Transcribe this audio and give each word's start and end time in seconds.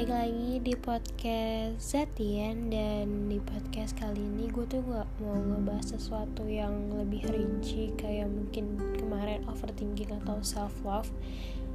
balik 0.00 0.16
lagi 0.16 0.52
di 0.64 0.74
podcast 0.80 1.76
Zatian 1.76 2.72
dan 2.72 3.28
di 3.28 3.36
podcast 3.36 3.92
kali 4.00 4.16
ini 4.16 4.48
gue 4.48 4.64
tuh 4.64 4.80
gak 4.80 5.04
mau 5.20 5.36
ngebahas 5.36 5.92
sesuatu 5.92 6.48
yang 6.48 6.72
lebih 6.96 7.28
rinci 7.28 7.92
kayak 8.00 8.32
mungkin 8.32 8.80
kemarin 8.96 9.44
overthinking 9.44 10.08
atau 10.24 10.40
self 10.40 10.72
love. 10.88 11.12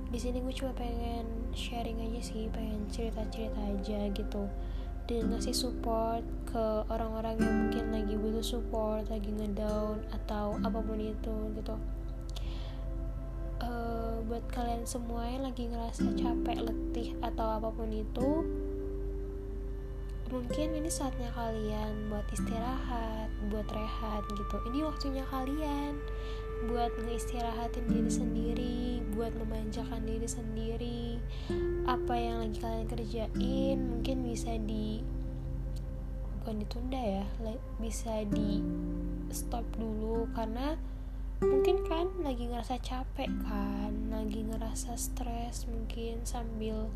Di 0.10 0.18
sini 0.18 0.42
gue 0.42 0.50
cuma 0.58 0.74
pengen 0.74 1.54
sharing 1.54 2.02
aja 2.02 2.34
sih, 2.34 2.50
pengen 2.50 2.90
cerita-cerita 2.90 3.62
aja 3.62 4.10
gitu 4.10 4.50
dan 5.06 5.30
ngasih 5.30 5.54
support 5.54 6.26
ke 6.50 6.66
orang-orang 6.90 7.38
yang 7.38 7.54
mungkin 7.70 7.94
lagi 7.94 8.18
butuh 8.18 8.42
support, 8.42 9.06
lagi 9.06 9.30
ngedown 9.38 10.02
atau 10.10 10.58
apa 10.66 10.82
pun 10.82 10.98
itu 10.98 11.54
gitu 11.62 11.78
uh, 13.66 14.22
buat 14.30 14.46
kalian 14.54 14.86
semua 14.86 15.26
yang 15.26 15.44
lagi 15.50 15.66
ngerasa 15.66 16.14
capek, 16.14 16.62
letih 16.62 17.18
atau 17.26 17.58
apa 17.58 17.74
pun 17.74 17.90
itu 17.90 18.46
mungkin 20.34 20.74
ini 20.74 20.90
saatnya 20.90 21.30
kalian 21.38 22.10
buat 22.10 22.26
istirahat, 22.34 23.30
buat 23.50 23.68
rehat 23.70 24.26
gitu. 24.34 24.56
Ini 24.74 24.80
waktunya 24.86 25.24
kalian 25.30 26.02
buat 26.66 26.90
ngeistirahatin 27.06 27.86
diri 27.86 28.12
sendiri, 28.12 28.86
buat 29.14 29.32
memanjakan 29.38 30.02
diri 30.02 30.26
sendiri. 30.26 31.04
Apa 31.86 32.18
yang 32.18 32.42
lagi 32.42 32.58
kalian 32.58 32.88
kerjain 32.90 33.78
mungkin 33.78 34.26
bisa 34.26 34.58
di 34.58 35.06
bukan 36.42 36.62
ditunda 36.62 37.02
ya, 37.02 37.26
bisa 37.78 38.26
di 38.26 38.62
stop 39.30 39.66
dulu 39.78 40.26
karena 40.34 40.78
mungkin 41.46 41.78
kan 41.86 42.08
lagi 42.26 42.50
ngerasa 42.50 42.82
capek 42.82 43.30
kan 43.46 43.94
lagi 44.10 44.42
ngerasa 44.46 44.98
stres 44.98 45.70
mungkin 45.70 46.26
sambil 46.26 46.90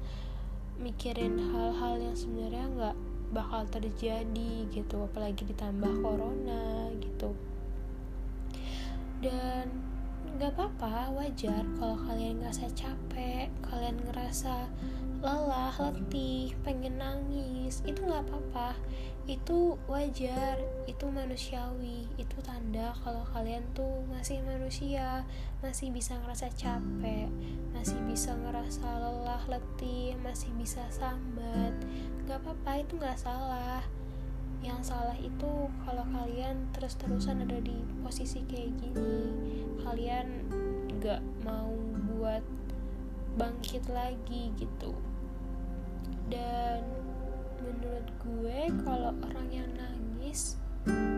mikirin 0.80 1.38
hal-hal 1.38 2.00
yang 2.00 2.16
sebenarnya 2.16 2.66
nggak 2.74 2.98
bakal 3.30 3.62
terjadi 3.70 4.66
gitu 4.74 5.06
apalagi 5.06 5.46
ditambah 5.46 6.02
corona 6.02 6.90
gitu. 6.98 7.36
Dan 9.20 9.70
nggak 10.38 10.52
apa-apa 10.54 11.10
wajar 11.18 11.64
kalau 11.80 11.98
kalian 12.06 12.44
ngerasa 12.44 12.70
capek 12.76 13.50
kalian 13.66 13.98
ngerasa 14.06 14.70
lelah 15.20 15.76
letih 15.76 16.56
pengen 16.64 16.96
nangis. 16.96 17.84
Itu 17.84 18.08
nggak 18.08 18.24
apa-apa. 18.28 18.72
Itu 19.28 19.78
wajar 19.86 20.58
itu 20.90 21.06
manusiawi 21.06 22.10
itu 22.18 22.38
tanda 22.42 22.96
kalau 23.06 23.22
kalian 23.30 23.62
tuh 23.78 24.02
masih 24.10 24.42
manusia 24.42 25.22
masih 25.62 25.94
bisa 25.94 26.18
ngerasa 26.18 26.50
capek 26.58 27.30
masih 27.70 28.00
bisa 28.10 28.34
ngerasa 28.34 28.88
lelah 28.90 29.44
letih 29.46 30.18
masih 30.24 30.50
bisa 30.58 30.82
sambat. 30.90 31.76
Nggak 32.26 32.42
apa-apa 32.42 32.72
itu 32.82 32.94
nggak 32.98 33.20
salah 33.20 33.84
yang 34.60 34.84
salah 34.84 35.16
itu 35.20 35.72
kalau 35.88 36.04
kalian 36.12 36.68
terus-terusan 36.76 37.48
ada 37.48 37.64
di 37.64 37.80
posisi 38.04 38.44
kayak 38.44 38.76
gini 38.76 39.24
kalian 39.84 40.28
nggak 41.00 41.24
mau 41.48 41.72
buat 42.12 42.44
bangkit 43.40 43.88
lagi 43.88 44.52
gitu. 44.60 44.92
Dan 46.28 46.84
menurut 47.64 48.08
gue 48.20 48.60
kalau 48.84 49.16
orang 49.24 49.48
yang 49.50 49.70
nangis 49.80 50.60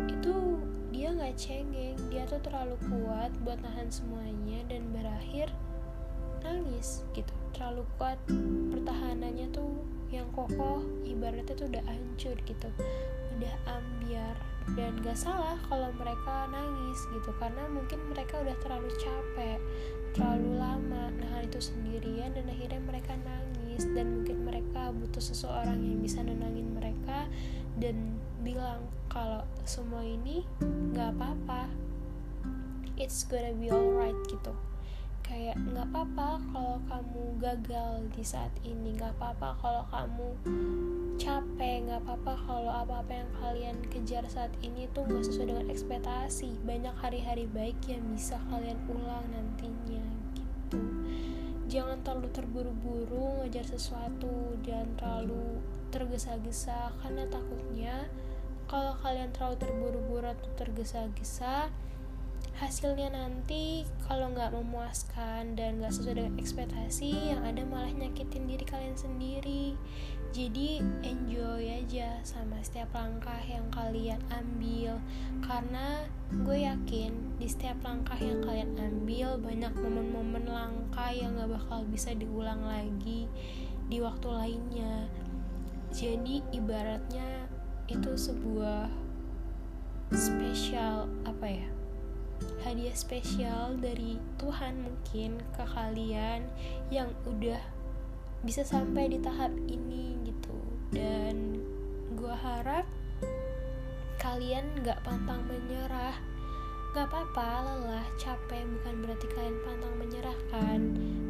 itu 0.06 0.62
dia 0.94 1.09
nggak 1.12 1.34
cengeng. 1.34 1.97
Dia 2.14 2.30
tuh 2.30 2.39
terlalu 2.45 2.78
kuat 2.86 3.34
buat 3.42 3.58
nahan 3.66 3.89
semuanya 3.89 4.62
dan 4.69 4.86
berakhir 4.94 5.50
nangis 6.45 7.02
gitu. 7.17 7.34
Terlalu 7.58 7.84
kuat 7.97 8.22
pertahanannya 8.69 9.50
tuh 9.50 9.81
yang 10.14 10.30
kokoh 10.36 10.86
ibaratnya 11.08 11.56
tuh 11.56 11.72
udah 11.72 11.84
hancur 11.88 12.36
gitu 12.44 12.69
udah 13.41 13.81
ambiar 13.81 14.38
dan 14.78 14.94
gak 15.02 15.18
salah 15.18 15.57
kalau 15.66 15.90
mereka 15.97 16.46
nangis 16.53 17.09
gitu 17.09 17.34
karena 17.41 17.66
mungkin 17.74 17.97
mereka 18.13 18.38
udah 18.38 18.53
terlalu 18.62 18.94
capek 19.02 19.57
terlalu 20.13 20.62
lama 20.62 21.09
nahan 21.18 21.50
itu 21.50 21.57
sendirian 21.57 22.29
dan 22.38 22.46
akhirnya 22.46 22.78
mereka 22.85 23.18
nangis 23.25 23.90
dan 23.97 24.22
mungkin 24.22 24.46
mereka 24.46 24.94
butuh 24.94 25.24
seseorang 25.24 25.81
yang 25.81 26.00
bisa 26.06 26.22
nenangin 26.22 26.69
mereka 26.78 27.25
dan 27.81 28.22
bilang 28.46 28.85
kalau 29.09 29.41
semua 29.66 30.06
ini 30.06 30.46
nggak 30.94 31.18
apa-apa. 31.18 31.68
It's 33.02 33.25
gonna 33.25 33.58
be 33.58 33.73
alright 33.73 34.16
gitu 34.29 34.53
kayak 35.31 35.56
nggak 35.64 35.88
apa-apa 35.96 36.44
kalau 36.52 36.78
kamu 36.92 37.24
gagal 37.40 38.03
di 38.12 38.19
saat 38.19 38.52
ini 38.68 39.00
nggak 39.00 39.16
apa-apa 39.16 39.56
kalau 39.64 39.84
kamu 39.88 40.28
capek 41.16 41.88
nggak 41.88 42.03
apa-apa 42.03 42.34
kalau 42.44 42.72
apa-apa 42.84 43.12
yang 43.16 43.31
kalian 43.40 43.78
kejar 43.88 44.28
saat 44.28 44.52
ini 44.59 44.91
tuh 44.91 45.08
nggak 45.08 45.24
sesuai 45.24 45.56
dengan 45.56 45.66
ekspektasi. 45.72 46.52
Banyak 46.68 46.91
hari-hari 47.00 47.47
baik 47.47 47.80
yang 47.88 48.03
bisa 48.12 48.36
kalian 48.52 48.75
ulang 48.91 49.24
nantinya 49.31 50.03
gitu. 50.36 50.84
Jangan 51.72 52.03
terlalu 52.03 52.28
terburu-buru 52.36 53.40
ngejar 53.40 53.64
sesuatu 53.64 54.59
dan 54.68 54.91
terlalu 55.00 55.64
tergesa-gesa 55.96 56.91
karena 57.00 57.24
takutnya 57.31 58.03
kalau 58.68 59.00
kalian 59.00 59.31
terlalu 59.31 59.56
terburu-buru 59.64 60.28
atau 60.28 60.52
tergesa-gesa 60.59 61.72
hasilnya 62.59 63.16
nanti 63.16 63.88
kalau 64.03 64.29
nggak 64.35 64.51
memuaskan 64.51 65.56
dan 65.56 65.79
nggak 65.79 65.95
sesuai 65.95 66.19
dengan 66.19 66.35
ekspektasi 66.38 67.31
yang 67.31 67.41
ada 67.47 67.63
malah 67.63 67.91
nyakitin 67.95 68.45
diri 68.45 68.66
kalian 68.67 68.97
sendiri. 68.97 69.73
Jadi 70.31 70.79
enjoy 71.03 71.67
aja 71.67 72.23
sama 72.23 72.59
setiap 72.63 72.91
langkah 72.95 73.40
yang 73.44 73.67
kalian 73.72 74.19
ambil. 74.31 75.00
Karena 75.44 76.07
gue 76.31 76.63
yakin 76.63 77.11
di 77.35 77.47
setiap 77.51 77.84
langkah 77.84 78.16
yang 78.19 78.40
kalian 78.40 78.79
ambil 78.79 79.35
banyak 79.40 79.73
momen-momen 79.75 80.47
langkah 80.47 81.11
yang 81.11 81.35
gak 81.35 81.51
bakal 81.51 81.84
bisa 81.88 82.16
diulang 82.16 82.63
lagi 82.63 83.28
di 83.91 84.00
waktu 84.00 84.28
lainnya. 84.31 85.11
Jadi 85.91 86.40
ibaratnya 86.56 87.51
itu 87.91 88.16
sebuah 88.16 88.88
spesial 90.16 91.11
apa 91.28 91.47
ya 91.47 91.81
hadiah 92.62 92.96
spesial 92.96 93.78
dari 93.78 94.18
Tuhan 94.38 94.81
mungkin 94.85 95.41
ke 95.53 95.63
kalian 95.66 96.46
yang 96.94 97.09
udah 97.25 97.62
bisa 98.41 98.66
sampai 98.66 99.13
di 99.13 99.18
tahap 99.22 99.53
ini 99.69 100.18
gitu. 100.25 100.57
Dan 100.91 101.62
gue 102.18 102.35
harap 102.35 102.85
kalian 104.22 104.66
gak 104.85 105.02
pantang 105.06 105.41
menyerah. 105.50 106.18
Gak 106.91 107.07
apa-apa 107.07 107.63
lelah 107.63 108.07
capek 108.19 108.68
bukan 108.68 108.96
berarti 109.00 109.28
kalian 109.31 109.58
pantang 109.63 109.96
menyerahkan. 109.96 110.79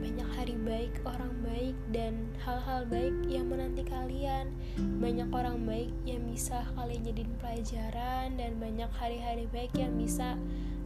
Banyak 0.02 0.30
hari 0.34 0.56
baik 0.58 0.94
orang 1.06 1.34
baik 1.46 1.78
dan 1.94 2.26
hal-hal 2.42 2.82
baik 2.90 3.14
yang 3.30 3.46
menanti 3.46 3.86
kalian. 3.86 4.50
Banyak 4.98 5.30
orang 5.30 5.62
baik 5.70 5.94
yang 6.04 6.26
bisa 6.26 6.66
kalian 6.74 7.06
jadiin 7.06 7.34
pelajaran 7.38 8.42
dan 8.42 8.58
banyak 8.58 8.90
hari-hari 8.98 9.46
baik 9.54 9.70
yang 9.78 9.94
bisa 9.94 10.34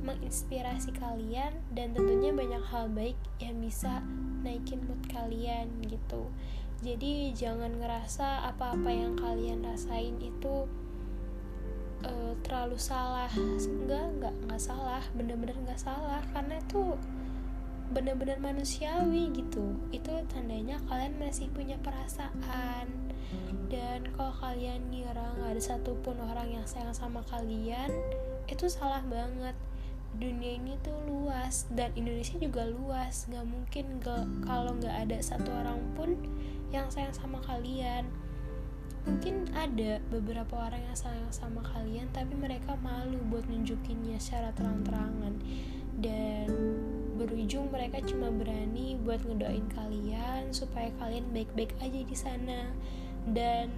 menginspirasi 0.06 0.94
kalian 0.96 1.58
dan 1.74 1.98
tentunya 1.98 2.30
banyak 2.30 2.64
hal 2.70 2.86
baik 2.94 3.18
yang 3.42 3.58
bisa 3.58 4.06
naikin 4.46 4.86
mood 4.86 5.02
kalian 5.10 5.68
gitu. 5.90 6.30
Jadi 6.86 7.34
jangan 7.34 7.82
ngerasa 7.82 8.46
apa-apa 8.54 8.90
yang 8.94 9.18
kalian 9.18 9.66
rasain 9.66 10.22
itu 10.22 10.70
uh, 12.06 12.34
terlalu 12.46 12.78
salah. 12.78 13.32
Enggak 13.34 14.06
enggak 14.14 14.36
enggak 14.46 14.62
salah. 14.62 15.04
Bener-bener 15.18 15.58
enggak 15.58 15.82
salah. 15.82 16.22
Karena 16.30 16.62
itu 16.62 16.94
bener-bener 17.90 18.38
manusiawi 18.38 19.34
gitu. 19.34 19.74
Itu 19.90 20.14
tandanya 20.30 20.78
kalian 20.86 21.18
masih 21.18 21.50
punya 21.50 21.82
perasaan. 21.82 22.86
Dan 23.66 24.06
kalau 24.14 24.32
kalian 24.38 24.94
ngira 24.94 25.34
nggak 25.42 25.58
ada 25.58 25.64
satupun 25.64 26.22
orang 26.22 26.54
yang 26.54 26.66
sayang 26.70 26.94
sama 26.94 27.26
kalian 27.26 27.90
itu 28.46 28.70
salah 28.70 29.02
banget 29.10 29.58
dunia 30.16 30.58
ini 30.58 30.80
tuh 30.82 30.96
luas 31.08 31.68
dan 31.72 31.92
Indonesia 31.94 32.36
juga 32.40 32.64
luas. 32.68 33.28
Nggak 33.28 33.46
mungkin 33.46 33.86
gak, 34.00 34.26
kalau 34.48 34.72
nggak 34.80 34.96
ada 35.08 35.18
satu 35.20 35.50
orang 35.52 35.80
pun 35.94 36.16
yang 36.72 36.88
sayang 36.92 37.14
sama 37.16 37.40
kalian. 37.44 38.08
Mungkin 39.06 39.54
ada 39.54 40.02
beberapa 40.10 40.66
orang 40.66 40.82
yang 40.82 40.98
sayang 40.98 41.30
sama 41.30 41.62
kalian 41.62 42.10
tapi 42.10 42.34
mereka 42.34 42.74
malu 42.82 43.22
buat 43.30 43.46
nunjukinnya 43.46 44.18
secara 44.18 44.50
terang-terangan. 44.58 45.38
Dan 45.96 46.50
berujung 47.16 47.72
mereka 47.72 48.04
cuma 48.04 48.28
berani 48.28 49.00
buat 49.00 49.24
ngedoain 49.24 49.70
kalian 49.72 50.52
supaya 50.52 50.92
kalian 51.00 51.30
baik-baik 51.32 51.72
aja 51.80 52.02
di 52.02 52.18
sana. 52.18 52.74
Dan 53.26 53.70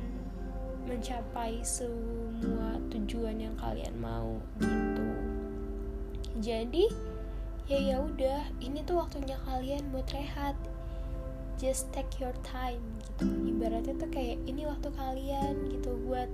mencapai 0.87 1.59
semua 1.67 2.79
tujuan 2.87 3.35
yang 3.43 3.55
kalian 3.59 3.91
mau 3.99 4.39
gitu 4.63 5.06
jadi 6.47 6.87
ya 7.67 7.79
ya 7.83 7.97
udah. 7.99 8.47
Ini 8.63 8.87
tuh 8.87 9.03
waktunya 9.03 9.35
kalian 9.43 9.83
buat 9.91 10.07
rehat. 10.15 10.55
Just 11.59 11.91
take 11.91 12.09
your 12.23 12.31
time 12.47 12.79
gitu. 13.03 13.27
Ibaratnya 13.51 13.99
tuh 13.99 14.07
kayak 14.07 14.39
ini 14.47 14.63
waktu 14.63 14.87
kalian 14.95 15.67
gitu 15.67 15.99
buat 16.07 16.31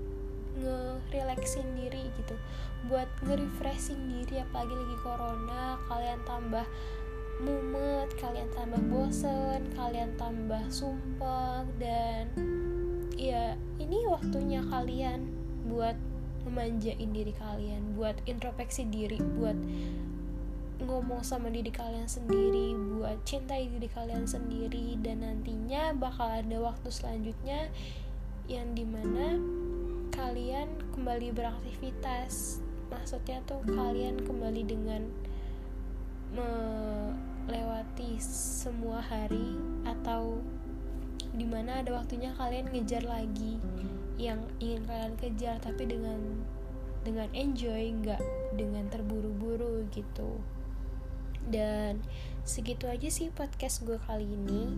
nge-relaxin 0.62 1.66
diri 1.74 2.14
gitu. 2.22 2.38
Buat 2.86 3.10
nge-refreshing 3.26 3.98
diri 4.14 4.46
apalagi 4.46 4.78
lagi 4.78 4.98
corona 5.02 5.82
kalian 5.90 6.22
tambah 6.30 6.68
mumet 7.42 8.14
kalian 8.22 8.46
tambah 8.54 8.78
bosen 8.94 9.66
kalian 9.74 10.14
tambah 10.22 10.62
sumpah 10.70 11.66
dan 11.82 12.30
ya 13.18 13.58
ini 13.82 14.06
waktunya 14.06 14.62
kalian 14.70 15.28
buat 15.66 15.98
memanjain 16.44 17.10
diri 17.16 17.34
kalian 17.36 17.96
buat 17.96 18.20
introspeksi 18.28 18.88
diri 18.88 19.20
buat 19.40 19.56
ngomong 20.84 21.24
sama 21.24 21.48
diri 21.48 21.72
kalian 21.72 22.10
sendiri 22.10 22.76
buat 23.00 23.24
cintai 23.24 23.72
diri 23.72 23.88
kalian 23.88 24.28
sendiri 24.28 25.00
dan 25.00 25.24
nantinya 25.24 25.96
bakal 25.96 26.28
ada 26.28 26.60
waktu 26.60 26.90
selanjutnya 26.92 27.72
yang 28.52 28.76
di 28.76 28.84
mana 28.84 29.40
kalian 30.14 30.70
kembali 30.94 31.34
beraktivitas. 31.34 32.60
Maksudnya 32.92 33.42
tuh 33.50 33.64
kalian 33.66 34.22
kembali 34.22 34.62
dengan 34.68 35.02
melewati 36.34 38.18
semua 38.22 39.02
hari 39.02 39.58
atau 39.86 40.38
di 41.34 41.46
mana 41.46 41.82
ada 41.82 41.98
waktunya 41.98 42.30
kalian 42.38 42.70
ngejar 42.70 43.06
lagi 43.06 43.58
yang 44.18 44.46
ingin 44.62 44.86
kalian 44.86 45.16
kejar 45.18 45.58
tapi 45.58 45.90
dengan 45.90 46.20
dengan 47.04 47.28
enjoy 47.36 47.92
nggak 48.00 48.22
dengan 48.56 48.88
terburu-buru 48.88 49.86
gitu. 49.92 50.40
Dan 51.44 52.00
segitu 52.48 52.88
aja 52.88 53.10
sih 53.12 53.28
podcast 53.34 53.84
gue 53.84 54.00
kali 54.08 54.24
ini. 54.24 54.72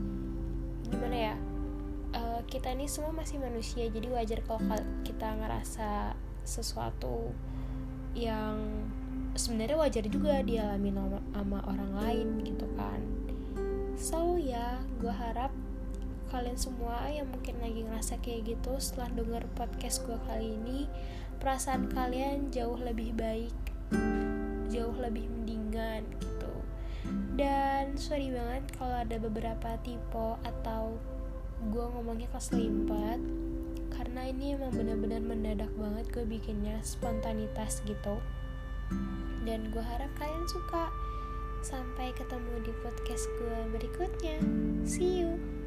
Gimana 0.89 1.17
ya? 1.33 1.35
Uh, 2.15 2.41
kita 2.47 2.73
ini 2.73 2.87
semua 2.87 3.11
masih 3.11 3.37
manusia 3.37 3.85
jadi 3.91 4.07
wajar 4.09 4.39
kalau 4.47 4.63
kita 5.03 5.35
ngerasa 5.35 6.15
sesuatu 6.47 7.35
yang 8.15 8.87
sebenarnya 9.35 9.75
wajar 9.75 10.07
juga 10.07 10.39
dialami 10.39 10.95
sama, 11.35 11.59
orang 11.67 11.91
lain 11.99 12.27
gitu 12.47 12.65
kan. 12.79 13.03
So 13.99 14.39
ya 14.39 14.79
gue 15.03 15.11
harap 15.11 15.51
kalian 16.29 16.57
semua 16.57 17.05
yang 17.09 17.29
mungkin 17.29 17.61
lagi 17.61 17.85
ngerasa 17.85 18.17
kayak 18.21 18.55
gitu 18.57 18.73
setelah 18.81 19.13
denger 19.13 19.43
podcast 19.53 20.03
gue 20.05 20.17
kali 20.25 20.57
ini 20.57 20.89
perasaan 21.37 21.91
kalian 21.91 22.49
jauh 22.49 22.77
lebih 22.79 23.13
baik 23.13 23.53
jauh 24.69 24.97
lebih 24.99 25.29
mendingan 25.31 26.03
gitu. 26.19 26.53
Dan 27.39 27.95
sorry 27.95 28.33
banget 28.33 28.63
kalau 28.75 28.95
ada 28.99 29.15
beberapa 29.21 29.77
tipe 29.85 30.27
atau 30.43 30.97
gue 31.71 31.85
ngomongnya 31.95 32.27
keselimpat 32.35 33.19
karena 33.95 34.21
ini 34.27 34.59
emang 34.59 34.75
benar-benar 34.75 35.23
mendadak 35.23 35.71
banget 35.79 36.05
gue 36.11 36.25
bikinnya 36.27 36.75
spontanitas 36.83 37.79
gitu. 37.87 38.19
Dan 39.47 39.71
gue 39.71 39.83
harap 39.83 40.11
kalian 40.19 40.45
suka. 40.51 40.91
Sampai 41.65 42.13
ketemu 42.13 42.61
di 42.61 42.73
podcast 42.85 43.25
gue 43.41 43.59
berikutnya. 43.73 44.37
See 44.85 45.25
you 45.25 45.64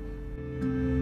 thank 0.60 0.72
you 0.72 0.97